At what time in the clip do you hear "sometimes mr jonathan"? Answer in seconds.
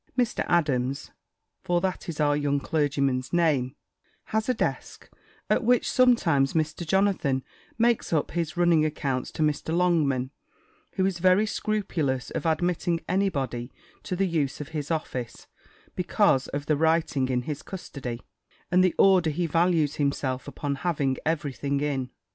5.87-7.43